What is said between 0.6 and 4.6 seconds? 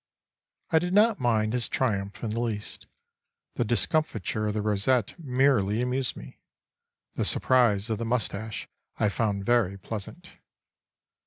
I did not mind his triumph in the least. The discomfiture of